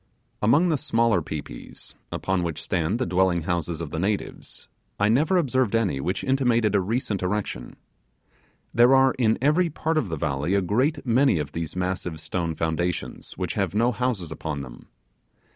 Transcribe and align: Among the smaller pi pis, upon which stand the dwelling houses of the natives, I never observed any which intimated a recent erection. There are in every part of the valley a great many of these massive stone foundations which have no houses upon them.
Among 0.41 0.69
the 0.69 0.79
smaller 0.79 1.21
pi 1.21 1.41
pis, 1.41 1.93
upon 2.11 2.41
which 2.41 2.59
stand 2.59 2.97
the 2.97 3.05
dwelling 3.05 3.43
houses 3.43 3.81
of 3.81 3.91
the 3.91 3.99
natives, 3.99 4.67
I 4.99 5.09
never 5.09 5.37
observed 5.37 5.75
any 5.75 5.99
which 6.01 6.23
intimated 6.23 6.73
a 6.73 6.81
recent 6.81 7.21
erection. 7.21 7.75
There 8.73 8.95
are 8.95 9.13
in 9.19 9.37
every 9.43 9.69
part 9.69 9.99
of 9.99 10.09
the 10.09 10.17
valley 10.17 10.55
a 10.55 10.61
great 10.63 11.05
many 11.05 11.37
of 11.37 11.51
these 11.51 11.75
massive 11.75 12.19
stone 12.19 12.55
foundations 12.55 13.33
which 13.37 13.53
have 13.53 13.75
no 13.75 13.91
houses 13.91 14.31
upon 14.31 14.61
them. 14.61 14.87